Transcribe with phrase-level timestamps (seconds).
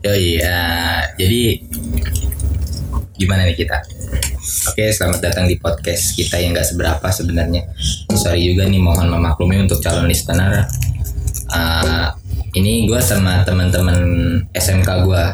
[0.00, 1.60] Oh iya, jadi
[3.20, 3.76] gimana nih kita?
[4.72, 7.68] Oke, selamat datang di podcast kita yang nggak seberapa sebenarnya.
[8.16, 10.64] Sorry juga nih, mohon memaklumi untuk calon listener.
[11.52, 12.16] Uh,
[12.56, 14.00] ini gue sama teman-teman
[14.56, 15.24] SMK gue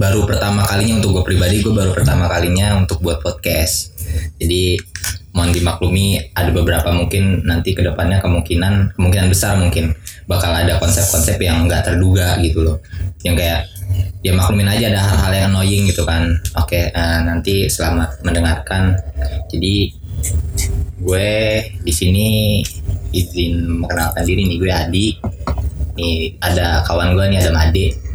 [0.00, 3.92] baru pertama kalinya untuk gue pribadi gue baru pertama kalinya untuk buat podcast.
[4.40, 4.80] Jadi
[5.36, 9.92] mohon dimaklumi ada beberapa mungkin nanti ke depannya kemungkinan kemungkinan besar mungkin
[10.26, 12.78] bakal ada konsep-konsep yang nggak terduga gitu loh.
[13.22, 13.60] Yang kayak
[14.22, 16.34] ya maklumin aja ada hal-hal yang annoying gitu kan.
[16.58, 18.98] Oke uh, nanti selamat mendengarkan.
[19.50, 19.94] Jadi
[20.98, 21.30] gue
[21.82, 22.26] di sini
[23.14, 24.58] izin mengenalkan diri nih.
[24.58, 25.06] Gue Adi.
[25.96, 28.05] Nih ada kawan gue nih ada Made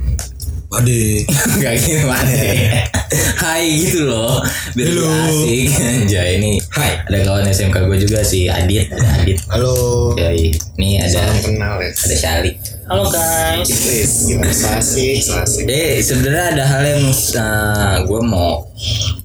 [0.72, 1.28] Ade.
[1.62, 2.88] Gak gitu Made
[3.44, 4.40] Hai gitu loh
[4.72, 5.04] Biar Halo.
[5.04, 5.68] lebih asik
[6.00, 10.16] Anjay ini Hai Ada kawan SMK gue juga si Adit Ada Adit Halo.
[10.16, 11.92] Yoi Ini ada Salam kenal ya.
[11.92, 12.52] Ada Syali
[12.88, 13.68] Halo guys.
[13.68, 15.16] Wis, gimana sih?
[15.24, 15.64] Selasih.
[15.64, 18.68] Eh sebenarnya ada hal yang uh, gue mau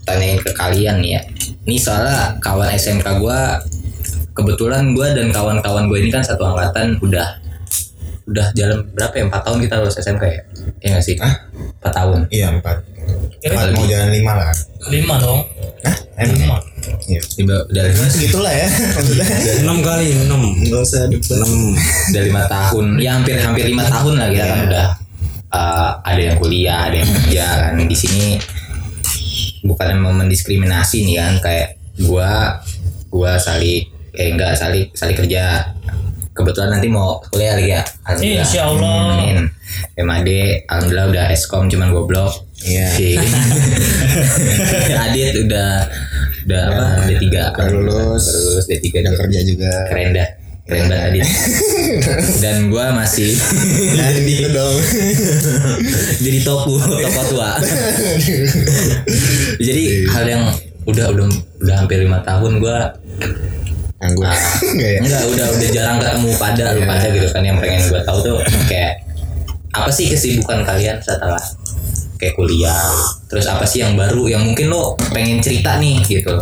[0.06, 1.20] tanyain ke kalian nih ya.
[1.66, 3.40] Ini soalnya kawan SMK gue
[4.38, 7.26] kebetulan gue dan kawan-kawan gue ini kan satu angkatan udah
[8.26, 10.40] udah jalan berapa ya empat tahun kita lulus SMK ya?
[10.82, 11.14] Iya gak sih?
[11.22, 11.34] Hah?
[11.78, 12.18] Empat tahun.
[12.28, 12.76] Iya empat.
[13.46, 14.50] Empat mau jalan lima lah.
[14.90, 15.40] lima dong.
[15.86, 15.96] Hah?
[16.18, 16.34] Emang?
[16.34, 16.56] Lima.
[17.06, 17.20] Iya.
[17.22, 18.66] Tiba udah lima, Segitulah ya.
[18.98, 19.26] Maksudnya.
[19.62, 21.50] enam kali enam Enggak usah enam
[22.10, 22.84] udah lima tahun.
[22.98, 24.66] Ya hampir hampir lima tahun lah kita kan Iya.
[24.66, 24.86] udah
[25.54, 28.38] uh, ada yang kuliah, ada yang kerja kan di sini
[29.66, 31.68] bukan mau mendiskriminasi nih kan kayak
[32.06, 32.62] gua
[33.10, 35.74] gua salik eh enggak salik salik kerja
[36.36, 39.00] kebetulan nanti mau kuliah lagi ya alhamdulillah Insya Allah.
[39.16, 39.38] Amin.
[39.98, 40.28] MAD
[40.64, 42.88] alhamdulillah udah eskom cuman goblok Iya.
[42.90, 43.16] Si-
[45.04, 45.84] Adit udah
[46.44, 48.24] udah apa D3 baru lulus.
[48.24, 49.10] baru lulus D3 Udah juga.
[49.18, 49.72] kerja juga.
[49.86, 50.28] keren dah
[50.64, 51.26] keren banget Adit
[52.42, 53.32] dan gua masih
[53.92, 54.76] Nah, gitu dong.
[56.24, 57.50] jadi topu topo tua
[59.58, 60.42] jadi hal yang
[60.84, 61.26] udah udah
[61.60, 62.94] udah hampir lima tahun gua
[63.96, 64.28] Nganggur.
[64.28, 64.98] Enggak ya?
[65.00, 66.86] enggak udah udah jarang ketemu pada lu Iya.
[66.86, 68.36] pada gitu kan yang pengen gua tahu tuh
[68.66, 68.92] kayak
[69.72, 71.40] apa sih kesibukan kalian setelah
[72.16, 72.76] kayak kuliah
[73.26, 76.32] terus apa sih yang baru yang mungkin lo pengen cerita nih gitu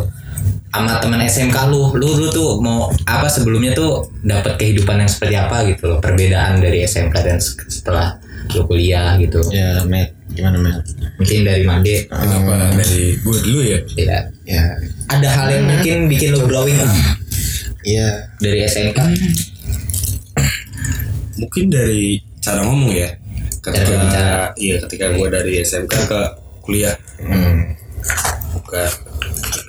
[0.68, 5.34] sama teman SMK lu, lu lu tuh mau apa sebelumnya tuh dapat kehidupan yang seperti
[5.36, 8.18] apa gitu loh perbedaan dari SMK dan se- setelah
[8.50, 10.14] lu kuliah gitu Ya, Met.
[10.28, 10.82] Gimana, Met?
[11.14, 14.62] mungkin dari Made kenapa dari gue dulu ya tidak Ya,
[15.08, 16.90] ada hal yang mungkin bikin lo growing up
[17.84, 18.28] iya.
[18.40, 18.98] dari SMK
[21.40, 23.10] mungkin dari cara ngomong ya
[23.64, 26.20] ketika iya ketika gue dari SMK ke
[26.60, 27.72] kuliah Hmm.
[28.52, 28.84] bukan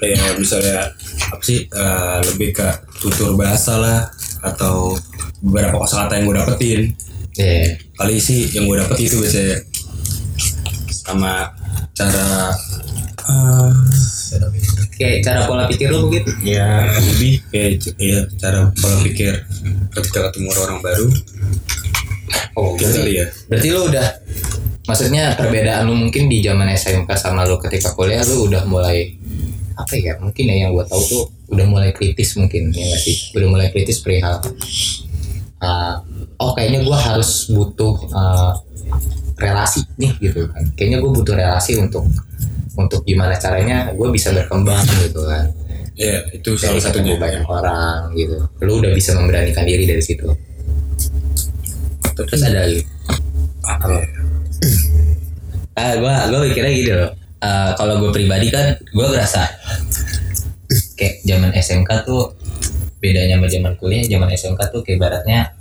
[0.03, 0.91] kayak misalnya
[1.31, 2.67] apa sih eh, lebih ke
[2.99, 3.99] tutur bahasa lah
[4.43, 4.91] atau
[5.39, 6.81] beberapa kosakata yang gue dapetin
[7.35, 7.75] Iya.
[7.99, 9.59] kali sih yang gue dapet itu biasanya
[10.87, 11.51] sama
[11.91, 12.51] cara
[14.39, 19.33] eh, kayak cara pola pikir lo begitu ya lebih kayak ya, cara pola pikir
[19.95, 21.07] ketika ketemu orang baru.
[22.55, 23.27] Oh gitu kali ya.
[23.51, 24.07] berarti lo udah
[24.87, 29.15] maksudnya perbedaan lu mungkin di zaman SMK sama lu ketika kuliah lu udah mulai
[29.75, 33.35] apa ya mungkin ya yang gua tahu tuh udah mulai kritis mungkin ya nggak sih?
[33.35, 34.39] Udah mulai kritis perihal
[35.61, 35.95] uh,
[36.41, 38.53] oh kayaknya gua harus butuh uh,
[39.35, 40.63] relasi nih gitu kan.
[40.75, 42.07] Kayaknya gua butuh relasi untuk
[42.75, 45.47] untuk gimana caranya gue bisa berkembang gitu kan.
[45.95, 48.35] Ya itu salah ketemu banyak orang gitu.
[48.63, 50.27] Lu udah bisa memberanikan diri dari situ.
[52.15, 52.83] Terus ada lagi?
[53.63, 53.87] Apa?
[53.91, 54.07] Ya?
[55.79, 57.11] ah gua gua mikirnya gitu loh.
[57.45, 59.43] Eh, kalau gue pribadi kan gue ngerasa
[60.97, 62.33] kayak zaman SMK tuh
[62.97, 65.53] bedanya sama zaman kuliah zaman SMK tuh kayak ibaratnya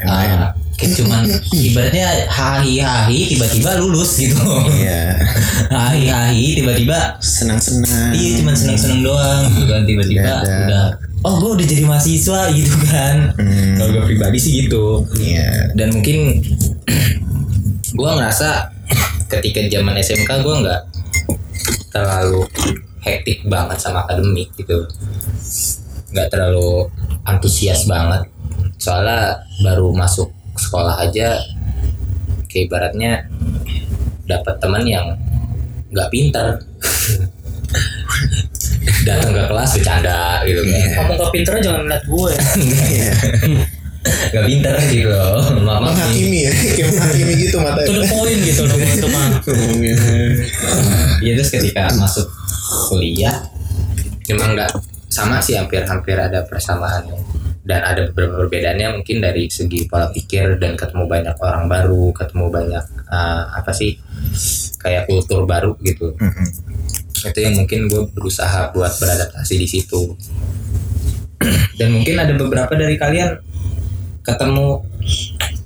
[0.00, 0.65] Main-main.
[0.76, 5.16] Kayak cuman ibaratnya hahi hahi tiba-tiba lulus gitu Iya.
[5.74, 8.12] hahi hahi tiba-tiba Senang-senang.
[8.12, 10.86] iya cuman seneng-seneng doang gitu kan tiba-tiba udah
[11.22, 13.74] oh gue udah jadi mahasiswa gitu kan Hmm.
[13.76, 15.72] kalau gue pribadi sih gitu Iya.
[15.72, 16.44] dan mungkin
[17.96, 18.68] gue ngerasa
[19.28, 20.80] ketika zaman SMK gue nggak
[21.88, 22.44] terlalu
[23.00, 24.84] hektik banget sama akademik gitu
[26.12, 26.84] nggak terlalu
[27.24, 28.28] antusias banget
[28.76, 31.36] soalnya baru masuk sekolah aja
[32.48, 33.28] kayak ibaratnya
[34.26, 35.06] dapat teman yang
[35.92, 36.56] nggak pinter
[39.06, 42.32] datang ke kelas bercanda gitu kan Ngomong ke pinternya jangan ngeliat gue.
[44.06, 46.52] Nggak pinter gitu loh mama Menghakimi ya.
[46.54, 47.80] Kayak menghakimi gitu mata.
[47.82, 49.26] To the point gitu loh itu mah.
[51.22, 52.26] Iya terus ketika masuk
[52.90, 53.46] kuliah
[54.30, 54.70] memang nggak
[55.10, 57.06] sama sih hampir-hampir ada persamaan
[57.66, 62.46] dan ada beberapa perbedaannya mungkin dari segi pola pikir dan ketemu banyak orang baru ketemu
[62.48, 63.98] banyak eh, apa sih
[64.78, 66.48] kayak kultur baru gitu Mm-mm.
[67.26, 70.14] itu yang mungkin gue berusaha buat beradaptasi di situ
[71.76, 73.34] dan mungkin ada beberapa dari kalian
[74.22, 74.86] ketemu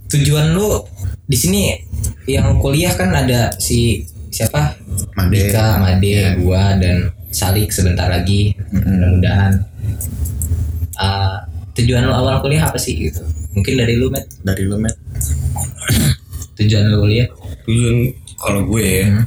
[0.08, 0.81] tujuan lu
[1.29, 1.62] di sini
[2.26, 4.75] yang kuliah kan ada si siapa
[5.14, 5.31] Made.
[5.32, 6.35] Dika, Made, Ya.
[6.38, 9.69] gua dan Salik sebentar lagi mudah-mudahan
[11.00, 11.41] Uh,
[11.81, 14.94] tujuan lu awal kuliah apa sih gitu mungkin dari lu Matt Dari lu Matt.
[16.56, 17.27] tujuan lu kuliah
[17.65, 17.97] tujuan
[18.37, 19.25] kalau gue ya, Hmm.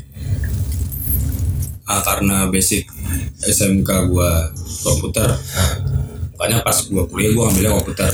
[1.85, 2.89] ah, karena basic
[3.39, 4.31] SMK gue
[4.81, 5.29] komputer
[6.33, 8.09] makanya pas gue kuliah gue ambilnya komputer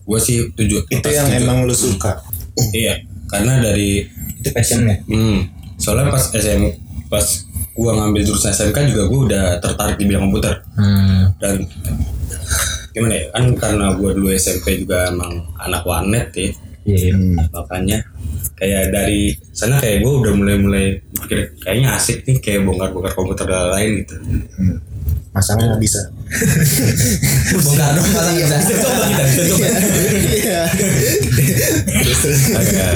[0.00, 2.22] gue sih tujuan Itu yang tujuan- emang lu suka.
[2.74, 4.02] iya karena dari
[4.36, 5.38] itu passionnya hmm,
[5.76, 6.62] soalnya pas SM
[7.06, 7.22] pas
[7.68, 11.22] gue ngambil jurusan SMK juga gue udah tertarik di bidang komputer hmm.
[11.36, 11.54] dan
[12.96, 16.48] gimana ya kan karena gue dulu SMP juga emang anak warnet ya
[16.88, 17.14] iya iya.
[17.14, 17.36] Hmm.
[17.52, 17.98] makanya
[18.56, 23.68] kayak dari sana kayak gue udah mulai-mulai pikir kayaknya asik nih kayak bongkar-bongkar komputer dan
[23.68, 24.16] lain gitu
[24.56, 24.80] Hmm.
[25.36, 26.00] Masalahnya nggak bisa.
[27.68, 29.42] bongkar dong malah nggak bisa
[30.32, 30.62] Iya.
[32.00, 32.40] Terus terus.
[32.56, 32.92] Agak.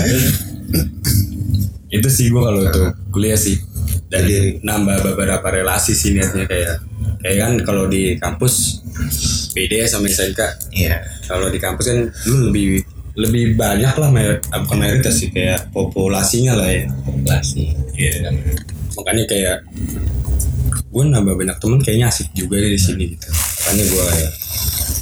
[1.91, 3.59] itu sih gue kalau untuk kuliah sih
[4.09, 4.25] dan
[4.65, 6.81] nambah beberapa relasi sih niatnya kayak
[7.21, 8.81] kayak kan kalau di kampus
[9.53, 10.41] beda ya sama SMK
[10.73, 10.97] Iya.
[11.27, 12.81] kalau di kampus kan lu lebih
[13.11, 16.87] lebih banyak lah mayor, bukan mayoritas sih kayak populasinya lah ya.
[17.05, 17.75] Populasi.
[17.99, 18.33] Iya.
[18.97, 19.57] makanya kayak
[20.91, 23.29] gue nambah banyak temen kayaknya asik juga deh di sini gitu.
[23.31, 24.33] Makanya gue kayak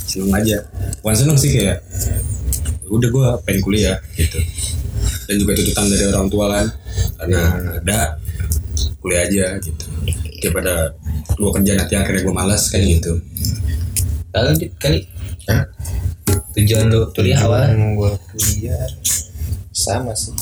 [0.08, 0.56] seneng aja.
[1.02, 1.78] Bukan seneng sih kayak
[2.84, 4.38] "Ya udah gue pengen kuliah gitu.
[5.28, 6.66] Dan juga tuntutan dari orang tua kan
[7.20, 7.40] karena
[7.80, 7.98] ada
[9.08, 9.84] kuliah aja gitu.
[10.44, 10.92] Daripada
[11.32, 13.12] gue kerja nanti akhirnya gue malas kayak gitu.
[14.36, 15.00] Lalu Dit, kali?
[15.48, 15.64] Hah?
[16.52, 18.84] tujuan lu kuliah awal Tujuan gua kuliah
[19.72, 20.36] sama sih.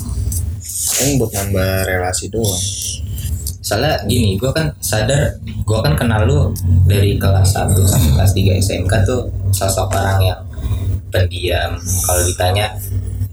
[0.99, 2.65] Kan buat nambah relasi doang.
[3.67, 6.55] soalnya gini gue kan sadar gue kan kenal lu
[6.87, 10.41] dari kelas 1 sampai kelas 3 SMK tuh sosok orang yang
[11.11, 11.75] pendiam.
[12.07, 12.71] Kalau ditanya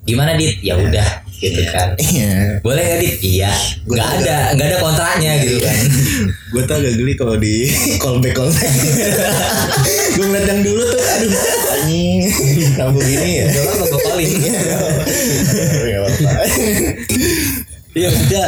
[0.01, 0.57] gimana dit?
[0.65, 1.05] Ya udah
[1.43, 1.91] gitu kan.
[1.99, 2.63] Iya.
[2.63, 3.51] boleh nggak dit iya.
[3.83, 5.75] Nggak ada nggak ada kontraknya gitu kan.
[6.49, 7.67] Gue tuh agak geli kalau di
[7.99, 8.71] callback callback.
[10.15, 11.31] Gue ngeliat yang dulu tuh aduh.
[11.73, 12.17] Anjing
[12.73, 13.47] kamu gini ya.
[13.49, 14.31] Gak apa gue calling.
[14.39, 16.31] Gak apa-apa.
[17.93, 18.45] Iya maksudnya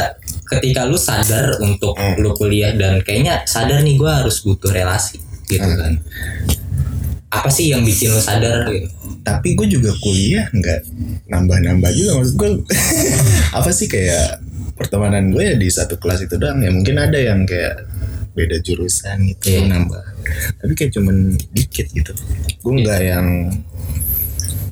[0.47, 2.18] ketika lu sadar untuk Hmm.
[2.18, 5.77] lu kuliah dan kayaknya sadar nih gue harus butuh relasi gitu Hmm.
[5.77, 5.94] kan.
[7.30, 8.88] Apa sih yang bikin lu sadar gitu
[9.25, 10.80] tapi gue juga kuliah nggak
[11.27, 12.50] nambah-nambah juga maksud gue
[13.57, 14.38] apa sih kayak
[14.75, 16.69] pertemanan gue ya di satu kelas itu doang ya?
[16.69, 17.88] Mungkin ada yang kayak
[18.36, 19.72] beda jurusan gitu Iya.
[19.72, 20.04] nambah.
[20.60, 21.16] Tapi kayak cuman
[21.50, 22.12] dikit gitu.
[22.60, 23.27] Gue nggak yang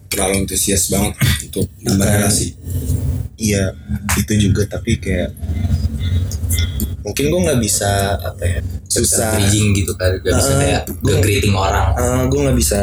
[0.06, 1.16] terlalu antusias banget
[1.48, 2.54] untuk nambah relasi.
[3.40, 3.74] Iya
[4.20, 4.68] itu juga.
[4.68, 5.32] Tapi kayak
[7.02, 7.90] mungkin gue nggak bisa
[8.20, 9.40] apa ya susah.
[9.40, 10.20] bridging gitu kan?
[10.20, 11.88] Gak bisa kayak gua- nge-greeting orang.
[12.28, 12.80] gue nggak bisa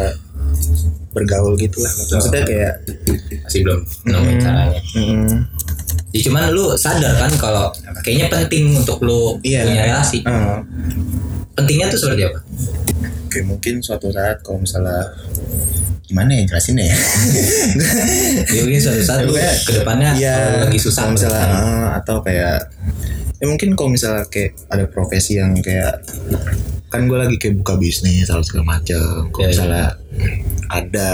[1.11, 2.73] bergaul gitu lah maksudnya kayak
[3.43, 4.81] masih belum nemuin caranya.
[4.95, 5.37] Mm,
[6.11, 7.67] ya cuman lu sadar kan kalau
[8.03, 9.67] kayaknya penting untuk lu Iya.
[9.67, 10.23] punya relasi.
[10.23, 10.59] Eh,
[11.53, 12.39] pentingnya tuh seperti apa?
[13.27, 15.07] Kayak mungkin suatu saat kalau misalnya
[16.03, 16.97] gimana ya jelasinnya ya?
[18.55, 21.51] Ya mungkin suatu saat lu ke depannya kalau lagi susah kalau misalnya kan.
[21.55, 22.59] eh, atau kayak
[23.39, 26.03] ya mungkin kalau misalnya kayak ada profesi yang kayak
[26.91, 28.99] kan gue lagi kayak buka bisnis atau segala macam
[29.31, 29.51] kalau Iya, iya.
[29.55, 29.85] misalnya
[30.69, 31.09] ada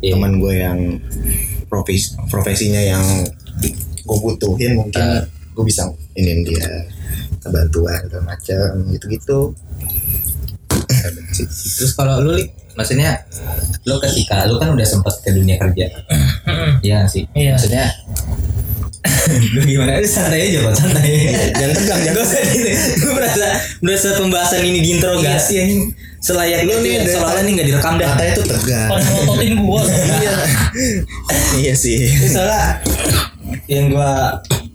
[0.00, 0.12] Iya.
[0.16, 0.78] teman gue yang
[1.68, 3.04] profes profesinya yang
[4.00, 5.22] gue butuhin mungkin Ah.
[5.52, 5.84] gue bisa
[6.14, 6.64] ini dia
[7.38, 9.38] kebantuan segala macam gitu gitu
[11.76, 13.20] terus kalau lu Lik, maksudnya
[13.84, 15.86] lu ketika lu kan udah sempet ke dunia kerja
[16.80, 17.54] Iya sih Iya.
[17.54, 17.84] maksudnya
[19.50, 19.96] lu gimana?
[19.96, 21.32] Lu santai aja kok santai.
[21.52, 23.46] Jangan tegang Gak jangan usah gini Gue merasa
[23.80, 25.60] Merasa pembahasan ini diinterogasi Iya.
[25.64, 25.82] anjing.
[26.20, 28.08] Selayak Lu nih nih Seolah-olah ini gak direkam dah.
[28.12, 28.88] Katanya tuh tegang.
[28.88, 29.80] Pada ngototin gua
[30.20, 30.32] iya.
[31.56, 31.96] Iya sih.
[31.96, 32.62] Ini Soalnya
[33.66, 34.12] Yang gue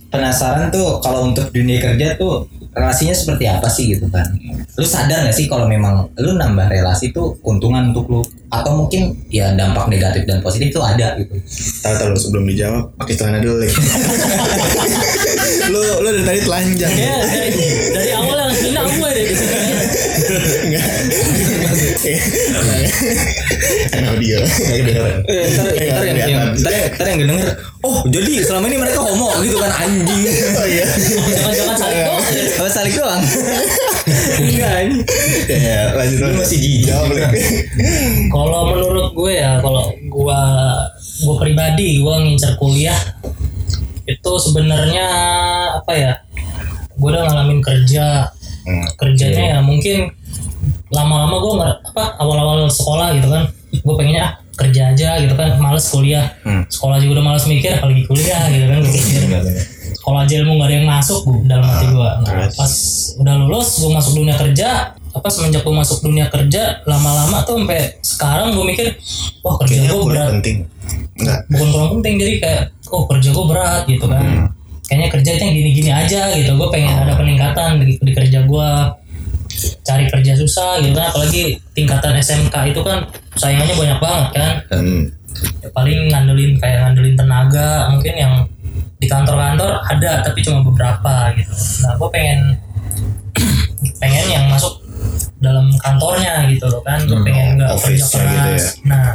[0.10, 4.28] penasaran tuh Kalau untuk dunia kerja tuh Relasinya seperti apa sih gitu kan?
[4.76, 8.22] Lu sadar gak sih kalau memang Lu nambah relasi tuh Keuntungan untuk lu?
[8.52, 11.40] Atau mungkin Ya dampak negatif dan positif tuh ada gitu?
[11.82, 13.64] Tahu tahu lu sebelum dijawab pakai celana dulu
[15.72, 16.94] lu lu dari tadi telanjang.
[16.94, 17.52] Ya dari,
[17.94, 18.35] dari awal
[23.90, 24.38] Kan audio.
[24.42, 25.18] Nggak kedengeran.
[25.26, 27.50] Eh, ntar, Eh, ntar yang, nggak yang, denger
[27.82, 30.26] Oh jadi selama ini mereka homo gitu kan anjing
[30.58, 30.86] Oh iya.
[30.90, 32.24] Jangan-jangan saling doang.
[32.56, 33.22] Apa salik doang
[34.42, 34.98] Enggak ini
[35.48, 36.94] Ya, lanjut Lu masih jijik.
[38.28, 40.40] Kalau menurut gue ya, kalau gua
[41.22, 42.98] gua pribadi gua ngincer kuliah
[44.06, 45.06] itu sebenarnya
[45.82, 46.14] apa ya?
[46.96, 48.30] Gue udah ngalamin kerja,
[48.66, 48.82] Hmm.
[48.98, 50.10] kerjanya ya mungkin
[50.94, 55.58] lama-lama gue nggak apa awal-awal sekolah gitu kan, gue pengennya ah, kerja aja gitu kan,
[55.58, 56.64] males kuliah, Hmm.
[56.70, 59.22] sekolah juga udah males mikir apalagi kuliah gitu kan, gue pikir
[59.96, 62.12] sekolah aja ilmu gak ada yang masuk Bu, dalam hati gue.
[62.30, 62.74] Nah, pas
[63.18, 67.98] udah lulus gue masuk dunia kerja, apa semenjak gue masuk dunia kerja lama-lama tuh sampai
[68.06, 68.88] sekarang gue mikir,
[69.42, 70.70] wah kerja gue berat, penting.
[71.16, 71.40] Enggak.
[71.50, 72.64] bukan kurang penting jadi kayak,
[72.94, 74.22] oh kerja gue berat gitu kan.
[74.22, 74.48] Hmm.
[74.86, 78.70] Kayaknya kerjanya gini-gini aja gitu, gue pengen ada peningkatan di, di kerja gue
[79.86, 83.06] cari kerja susah gitu kan apalagi tingkatan SMK itu kan
[83.36, 84.54] saingannya banyak banget kan.
[84.72, 85.04] Hmm.
[85.60, 88.34] ya paling ngandelin kayak ngandelin tenaga mungkin yang
[88.96, 91.52] di kantor-kantor ada tapi cuma beberapa gitu.
[91.84, 92.40] Nah gue pengen
[94.02, 94.86] pengen yang masuk
[95.44, 98.34] dalam kantornya gitu loh kan gue pengen nggak kerja office-nya keras.
[98.34, 98.72] gitu ya.
[98.88, 99.08] nah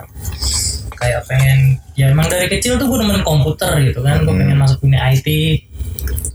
[1.01, 1.59] kayak pengen
[1.97, 5.29] ya emang dari kecil tuh gue demen komputer gitu kan gue pengen masuk dunia IT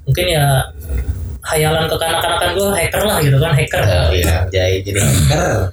[0.10, 0.46] mungkin ya
[1.46, 5.72] hayalan kekanak-kanakan gue hacker lah gitu kan hacker Oh iya Jai jadi hacker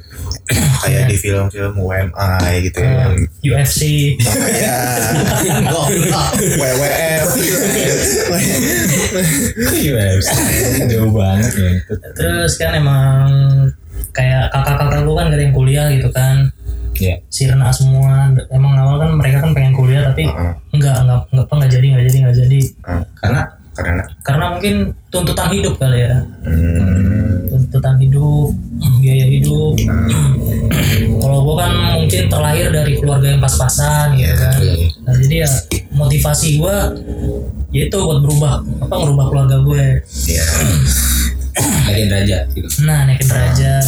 [0.83, 3.07] Kayak di film-film UMI gitu ya.
[3.09, 3.81] Hmm, UFC
[4.59, 4.76] Ya.
[6.59, 7.26] WWF.
[10.88, 11.71] Jauh banget ya
[12.12, 13.29] terus kan emang
[14.12, 16.50] kayak kakak-kakak gue kan gak ada yang kuliah gitu kan
[16.93, 20.52] Iya sirna semua emang awal kan mereka kan pengen kuliah tapi Heeh.
[20.71, 23.02] enggak enggak enggak apa enggak jadi enggak jadi enggak jadi Heeh.
[23.17, 23.41] Karena
[23.73, 24.75] Karena karena mungkin
[25.09, 26.21] tuntutan hidup kali ya.
[26.45, 28.52] Hmm, tuntutan hidup
[29.00, 29.75] biaya hidup.
[31.21, 34.61] Kalau gue kan mungkin terlahir dari keluarga yang pas-pasan gitu kan?
[34.61, 34.87] Iya.
[35.02, 35.50] nah, jadi ya
[35.97, 36.76] motivasi gue
[37.73, 39.85] yaitu buat berubah apa ngerubah keluarga gue
[40.29, 40.47] ya.
[41.88, 42.69] Naikin derajat gitu.
[42.85, 43.87] Nah naikin derajat.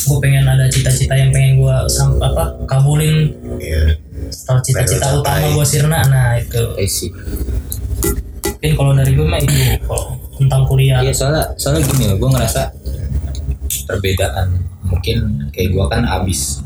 [0.00, 1.76] Gue pengen ada cita-cita yang pengen gue
[2.18, 3.30] apa kabulin.
[3.62, 3.94] Ya
[4.30, 6.62] Setelah cita-cita utama gue sirna nah itu
[8.60, 9.56] Mungkin kalau dari gue mah itu
[9.88, 11.00] kalau tentang kuliah.
[11.00, 12.62] Iya soalnya soalnya gini loh, gue ngerasa
[13.88, 14.46] perbedaan
[14.84, 16.60] mungkin kayak gue kan abis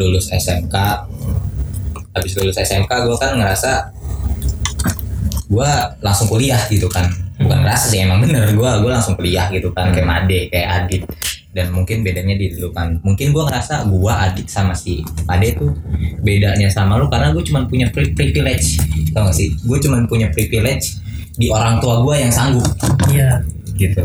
[0.00, 0.72] lulus SMK,
[2.16, 3.92] abis lulus SMK gue kan ngerasa
[5.44, 5.70] gue
[6.00, 7.04] langsung kuliah gitu kan,
[7.36, 11.04] bukan ngerasa sih emang bener gue gue langsung kuliah gitu kan kayak Made kayak Adit.
[11.54, 12.98] Dan mungkin bedanya di dulu kan.
[13.06, 15.70] Mungkin gue ngerasa gue Adit sama si Made tuh
[16.24, 18.82] bedanya sama lu karena gue cuma punya pri- privilege
[19.14, 19.54] tau gak sih?
[19.62, 20.98] Gue cuma punya privilege
[21.38, 22.66] di orang tua gue yang sanggup.
[23.08, 23.40] Iya.
[23.78, 24.04] Gitu.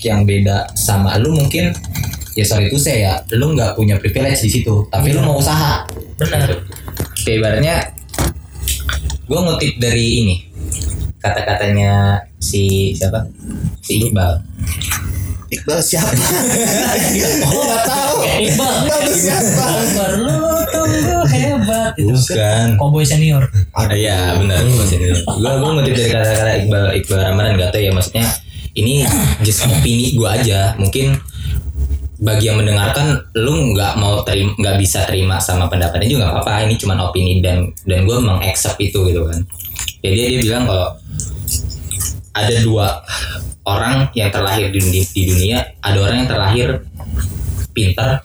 [0.00, 1.76] Yang beda sama lu mungkin
[2.32, 5.84] ya sorry itu saya ya lu nggak punya privilege di situ tapi lu mau usaha.
[6.16, 6.64] Benar.
[7.20, 7.76] Kayak ibaratnya
[9.28, 10.36] gue ngutip dari ini
[11.20, 13.28] kata-katanya si siapa?
[13.84, 14.40] Si Iqbal
[15.50, 16.14] Iqbal siapa?
[17.50, 18.16] oh nggak tahu.
[18.38, 18.74] Iqbal.
[18.86, 19.64] Iqbal itu siapa?
[19.82, 20.38] Iqbal lu
[20.70, 21.92] tunggu hebat.
[21.98, 22.66] Bukan.
[22.78, 23.50] Cowboy senior.
[23.74, 28.26] Ada ya benar gue gue ngutip dari kata-kata Iqbal Iqbal Ramadan gak tau ya maksudnya
[28.78, 29.02] ini
[29.42, 30.78] just opini gue aja.
[30.78, 31.18] Mungkin
[32.20, 36.70] bagi yang mendengarkan lu nggak mau terima nggak bisa terima sama pendapatnya juga nggak apa-apa.
[36.70, 39.42] Ini cuma opini dan dan gue mengaccept itu gitu kan.
[40.00, 40.88] Jadi dia bilang kalau
[42.38, 42.86] ada dua
[43.64, 46.68] orang yang terlahir di dunia, di dunia ada orang yang terlahir
[47.70, 48.20] pintar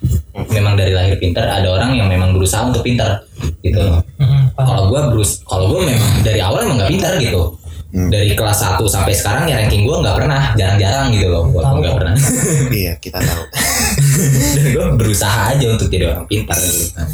[0.50, 3.24] memang dari lahir pintar ada orang yang memang berusaha untuk pintar
[3.62, 3.80] gitu.
[4.20, 4.66] Mhm, paham.
[4.66, 7.56] kalau gue berus kalau gue memang dari awal emang nggak pintar gitu.
[7.96, 8.12] Hmm.
[8.12, 11.48] dari kelas 1 sampai sekarang ya ranking gue nggak pernah jarang-jarang gitu loh.
[11.48, 11.80] Tahu.
[11.80, 12.16] nggak pernah.
[12.76, 13.44] Iya kita tahu.
[14.60, 17.08] dan gue berusaha aja untuk jadi orang pintar gitu kan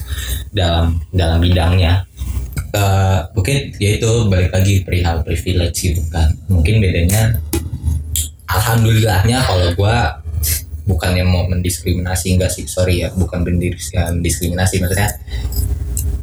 [0.50, 2.02] dalam dalam bidangnya.
[2.74, 6.34] Eh, mungkin ya itu balik lagi perihal privilege gitu kan.
[6.50, 7.38] Mungkin bedanya
[8.58, 9.98] alhamdulillahnya kalau gue
[10.90, 12.66] bukannya mau mendiskriminasi enggak sih.
[12.68, 14.82] Sorry ya bukan mendiskriminasi.
[14.84, 15.10] Maksudnya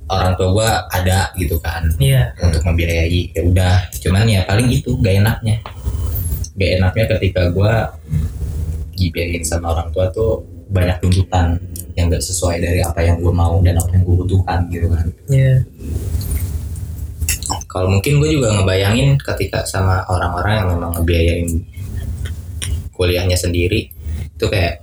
[0.08, 2.32] orang tua gue ada gitu kan iya.
[2.40, 3.32] untuk membiayai.
[3.32, 5.56] Ya udah cuman ya paling itu gak enaknya.
[6.58, 7.72] Gak enaknya ketika gue
[8.98, 11.56] dibiayain sama orang tua tuh banyak tuntutan
[11.96, 15.06] yang gak sesuai dari apa yang gue mau dan apa yang gue butuhkan gitu kan.
[15.30, 15.64] Iya.
[17.68, 21.48] Kalau mungkin gue juga ngebayangin ketika sama orang-orang yang memang ngebiayain
[22.98, 23.94] kuliahnya sendiri
[24.34, 24.82] itu kayak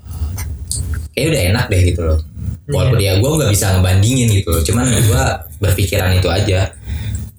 [1.11, 2.19] kayak udah enak deh gitu loh.
[2.65, 5.23] Walaupun ya gue nggak bisa ngebandingin gitu loh cuman gue
[5.59, 6.71] berpikiran itu aja.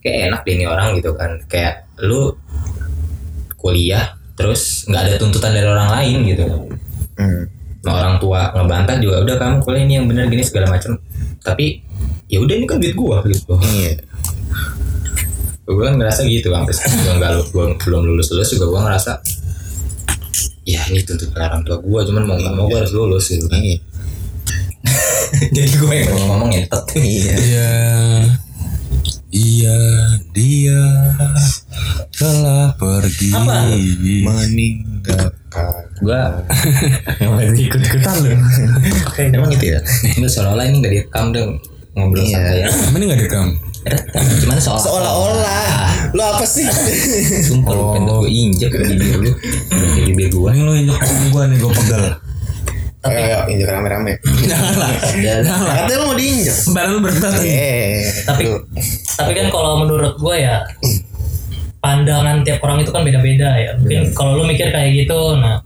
[0.05, 1.41] Kayak enak deh ini orang gitu kan.
[1.49, 2.37] Kayak lu
[3.57, 6.45] kuliah terus nggak ada tuntutan dari orang lain gitu.
[7.17, 7.43] Hmm.
[7.87, 10.99] Nah, orang tua ngebantah juga udah kamu kuliah ini yang benar gini segala macam
[11.39, 11.79] tapi
[12.27, 13.55] ya udah ini kan duit gua gitu.
[13.63, 14.03] Iya.
[15.67, 16.63] gue kan ngerasa gitu bang.
[16.67, 19.13] Terus gue nggak gua belum lulus lulus juga gue ngerasa
[20.67, 23.63] ya ini tuntutan orang tua gue cuman mau nggak mau gue harus lulus gitu kan
[23.63, 23.79] Iya.
[25.57, 27.35] jadi gue yang ngomong ngentot Iya.
[27.37, 27.71] Iya,
[29.29, 29.79] iya
[30.31, 30.83] dia
[32.13, 33.31] telah pergi.
[33.31, 33.69] Apa?
[34.25, 35.75] Meninggalkan.
[35.97, 36.21] gue
[37.21, 38.31] Ngapain ikut ikutan lu?
[39.33, 39.81] Emang gitu ya?
[40.13, 41.51] gue seolah-olah ini nggak direkam dong
[41.93, 42.33] ngobrol Iya.
[42.33, 43.49] santai ya Mana nggak direkam?
[44.43, 46.11] Gimana seolah Seolah-olah.
[46.11, 46.67] Lu apa sih?
[47.43, 49.31] sumpah lu kan gue injek bibir lu
[50.03, 52.03] bibir gue Paling lu injek gua nih gua pegel.
[53.07, 54.19] Ayo, ayo, injek rame-rame.
[54.43, 54.91] Jangan lah.
[55.15, 55.75] Jangan lah.
[55.79, 56.57] Katanya lu mau diinjek.
[56.75, 57.35] Badan lu berat.
[57.39, 58.43] Eh, tapi
[59.15, 60.67] tapi kan kalau menurut gue ya
[61.79, 65.63] pandangan tiap orang itu kan beda-beda ya mungkin kalau lu mikir kayak gitu nah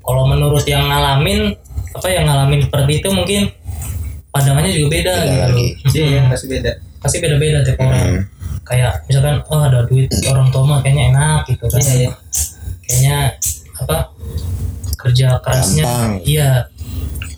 [0.00, 1.52] kalau menurut yang ngalamin
[1.92, 3.42] apa yang ngalamin seperti itu mungkin
[4.32, 5.66] pandangannya juga beda Beda gitu lagi.
[5.92, 8.26] iya pasti beda pasti beda-beda tiap orang.
[8.62, 11.64] Kayak misalkan oh ada duit orang tua mah kayaknya enak gitu.
[11.66, 12.10] Kan Iya, iya.
[12.84, 13.16] kayaknya
[13.78, 13.96] apa
[14.98, 15.84] kerja kerasnya.
[16.22, 16.50] Iya.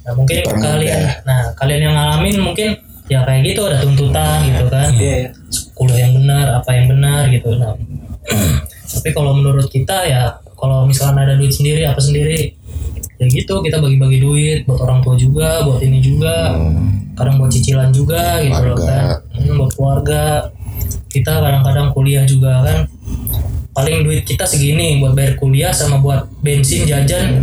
[0.07, 0.65] Nah mungkin Dipermudah.
[0.75, 2.69] kalian nah kalian yang ngalamin mungkin
[3.11, 4.89] ya kayak gitu ada tuntutan gitu kan.
[4.97, 5.31] Iya iya.
[5.77, 7.51] kuliah yang benar apa yang benar gitu.
[7.55, 7.75] Nah
[8.91, 10.23] tapi kalau menurut kita ya
[10.59, 12.53] kalau misalkan ada duit sendiri apa sendiri
[13.21, 16.57] ya gitu kita bagi-bagi duit buat orang tua juga buat ini juga
[17.13, 20.53] kadang buat cicilan juga gitu loh kan Hmm, buat keluarga.
[21.09, 22.79] Kita kadang-kadang kuliah juga kan.
[23.71, 27.41] Paling duit kita segini buat bayar kuliah sama buat bensin jajan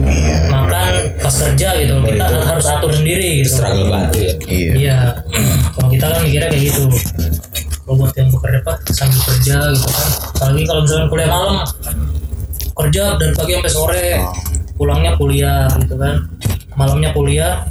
[0.52, 4.34] makan pas kerja gitu kita harus atur sendiri gitu struggle banget ya.
[4.46, 4.72] Iya.
[4.78, 4.98] Iya,
[5.74, 6.84] kalau kita kan mikirnya kayak gitu.
[7.82, 10.08] Kalau buat yang bekerja apa sambil kerja gitu kan.
[10.38, 11.56] Apalagi kalau misalkan kuliah malam,
[12.78, 14.06] kerja dari pagi sampai sore,
[14.78, 16.30] pulangnya kuliah gitu kan.
[16.78, 17.66] Malamnya kuliah.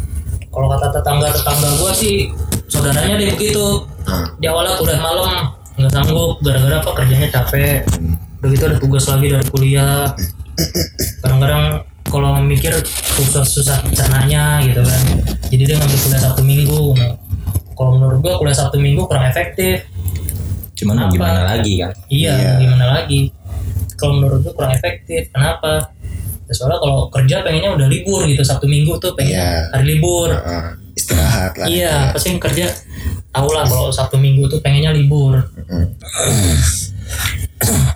[0.51, 2.29] Kalau kata tetangga tetangga gua sih
[2.67, 3.87] saudaranya dia begitu.
[4.37, 5.33] Di awalnya kuliah malam
[5.77, 7.85] nggak sanggup gara-gara apa kerjanya capek.
[8.41, 10.11] Udah gitu ada tugas lagi dari kuliah.
[11.21, 11.65] Kadang-kadang
[12.07, 12.73] kalau mikir
[13.17, 15.03] susah-susah cernanya gitu kan.
[15.53, 16.83] Jadi dia ngambil kuliah Sabtu Minggu.
[16.97, 17.13] Nah,
[17.77, 19.85] kalau menurut gua kuliah Sabtu Minggu kurang efektif.
[20.77, 21.13] cuman Kenapa?
[21.17, 22.53] gimana lagi kan Iya, Iya.
[22.61, 23.33] gimana lagi?
[23.97, 25.33] Kalau menurut gua kurang efektif.
[25.33, 25.89] Kenapa?
[26.47, 29.51] Ya, soalnya kalau kerja pengennya udah libur gitu Sabtu Minggu tuh pengen Iya.
[29.71, 30.31] hari libur.
[30.31, 30.65] Heeh.
[30.97, 31.67] istirahat lah.
[31.69, 32.73] Iya, pasti yang kerja
[33.29, 35.37] tahu lah kalau Sabtu Minggu tuh pengennya libur.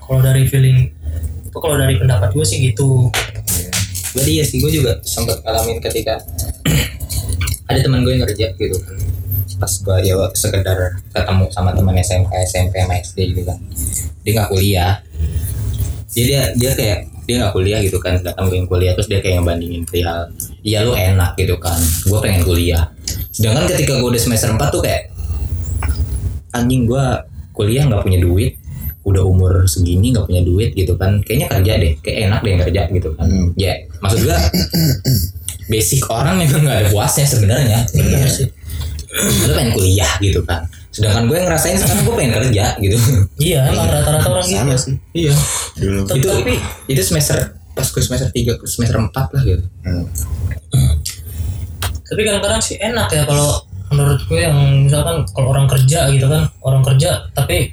[0.00, 0.90] kalau dari feeling
[1.46, 3.08] itu kalau dari pendapat gue sih gitu.
[4.10, 6.18] gue iya sih gue juga sempat ngalamin ketika
[7.70, 8.76] ada teman gue yang kerja gitu
[9.56, 13.58] pas gue ya sekedar ketemu sama teman SMK SMP sama SD gitu kan
[14.20, 14.98] dia nggak kuliah
[16.10, 16.98] dia dia dia kayak
[17.31, 20.27] dia nggak kuliah gitu kan sedangkan gue yang kuliah terus dia kayak ngebandingin perihal
[20.66, 21.79] iya lu enak gitu kan.
[22.03, 22.90] Gue pengen kuliah.
[23.31, 25.14] Sedangkan ketika gue udah semester 4 tuh kayak
[26.51, 27.05] anjing gue
[27.55, 28.59] kuliah nggak punya duit
[29.01, 31.23] udah umur segini nggak punya duit gitu kan.
[31.23, 33.27] Kayaknya kerja deh kayak enak deh yang kerja gitu kan.
[33.31, 33.49] Hmm.
[33.55, 34.38] ya maksud gue
[35.71, 37.87] basic orang memang nggak ada puasnya sebenarnya.
[37.95, 38.49] Iya sih.
[39.47, 42.96] lu pengen kuliah gitu kan sedangkan gue ngerasain sekarang gue pengen kerja gitu
[43.38, 44.59] Iya, emang rata-rata orang gitu.
[44.59, 44.94] Sama sih.
[45.12, 45.33] iya
[45.74, 46.00] Dulu.
[46.05, 46.31] Tapi- itu
[46.88, 47.38] itu semester
[47.70, 50.05] pas gue semester 3 ke semester 4 lah gitu Hmm.
[52.05, 56.46] Tapi kadang-kadang sih enak ya kalau menurut gue yang misalkan kalau orang kerja gitu kan,
[56.61, 57.70] orang kerja tapi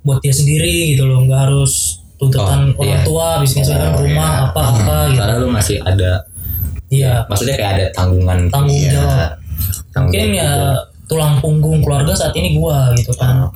[0.00, 3.04] buat dia sendiri gitu loh, nggak harus tuntutan Oh, orang iya.
[3.04, 5.16] tua, bisnis kan rumah apa-apa gitu.
[5.16, 6.26] karena lu masih ada
[6.88, 8.92] Iya, maksudnya kayak ada tanggungan tanggung Iya.
[8.92, 9.30] jawab.
[9.92, 10.72] tanggung Mungkin ya juga.
[11.08, 13.48] Tulang punggung keluarga saat ini gua gitu kan.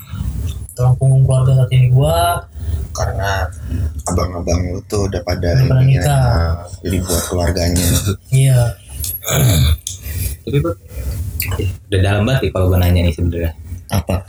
[0.73, 2.41] Tulang punggung keluarga saat ini gua
[2.93, 3.45] Karena
[4.09, 6.65] abang-abang lu tuh udah pada nikah.
[6.85, 7.87] jadi buat keluarganya.
[8.33, 8.61] iya.
[10.43, 10.75] tapi gue
[11.89, 13.53] udah dalam banget nih kalau gue nanya nih sebenarnya
[13.95, 14.27] Apa?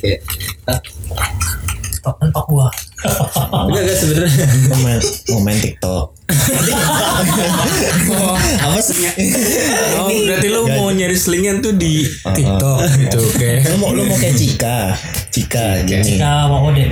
[0.00, 0.24] kayak
[0.64, 0.80] ah,
[2.00, 2.68] Tok mentok gua.
[2.98, 4.98] Enggak enggak sebenarnya Momen,
[5.30, 6.04] momen TikTok.
[8.58, 9.06] Apa sih?
[9.96, 13.70] Oh, berarti lu mau nyari selingan tuh di TikTok gitu kayak.
[13.70, 14.92] Lu mau lu mau kayak Cika,
[15.30, 16.18] Cika gini.
[16.18, 16.84] Cika mau deh.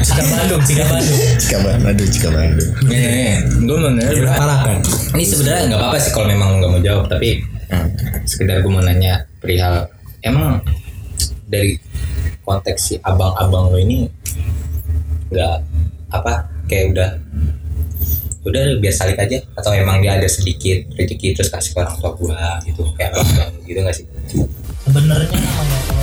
[0.00, 1.20] Cika Bandung, Cika Bandung.
[1.38, 2.70] Cika Bandung, Cika Bandung.
[2.88, 4.78] nih gue mau nanya Udah parah kan?
[5.12, 7.86] ini sebenarnya nggak apa-apa sih kalau memang lu nggak mau jawab tapi Hmm.
[8.26, 9.86] sekedar gue mau nanya perihal
[10.22, 10.58] emang
[11.46, 11.78] dari
[12.50, 14.10] konteks si abang-abang lo ini
[15.30, 15.56] nggak
[16.10, 17.10] apa kayak udah
[18.42, 22.10] udah biar salik aja atau emang dia ada sedikit rezeki terus kasih ke orang tua
[22.18, 24.06] gua gitu kayak abang gitu nggak sih?
[24.82, 25.99] Sebenarnya namanya